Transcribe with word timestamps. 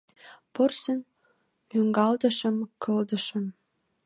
Порсын 0.53 0.99
лӱҥгалтышым 1.71 2.55
кылдышым. 2.83 3.45